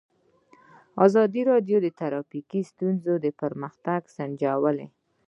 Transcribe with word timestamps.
ازادي 1.05 1.41
راډیو 1.51 1.77
د 1.81 1.87
ټرافیکي 1.99 2.61
ستونزې 2.71 3.31
پرمختګ 3.41 4.01
سنجولی. 4.15 4.87